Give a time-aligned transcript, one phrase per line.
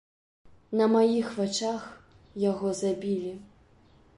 [0.79, 1.83] На маіх вачах
[2.49, 3.35] яго забілі.